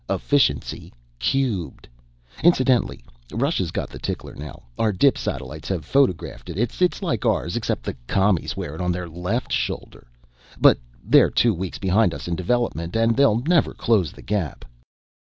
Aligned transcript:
Efficiency 0.09 0.91
cubed! 1.19 1.87
Incidentally, 2.43 3.03
Russia's 3.31 3.69
got 3.69 3.91
the 3.91 3.99
tickler 3.99 4.33
now. 4.33 4.63
Our 4.79 4.91
dip 4.91 5.15
satellites 5.15 5.69
have 5.69 5.85
photographed 5.85 6.49
it. 6.49 6.57
It's 6.57 7.03
like 7.03 7.23
ours 7.23 7.55
except 7.55 7.83
the 7.83 7.95
Commies 8.07 8.57
wear 8.57 8.73
it 8.73 8.81
on 8.81 8.91
the 8.91 9.05
left 9.05 9.53
shoulder... 9.53 10.07
but 10.59 10.79
they're 11.03 11.29
two 11.29 11.53
weeks 11.53 11.77
behind 11.77 12.15
us 12.15 12.25
developmentwise 12.25 12.95
and 12.95 13.15
they'll 13.15 13.43
never 13.45 13.75
close 13.75 14.11
the 14.11 14.23
gap!" 14.23 14.65